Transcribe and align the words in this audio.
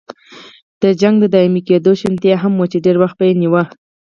د 0.81 0.83
جګړې 1.01 1.27
د 1.31 1.31
دایمي 1.35 1.61
کېدو 1.69 1.91
شونتیا 2.01 2.35
هم 2.43 2.53
وه 2.59 2.65
چې 2.71 2.77
ډېر 2.85 2.95
وخت 2.99 3.15
به 3.17 3.25
یې 3.29 3.33
نیوه. 3.41 3.63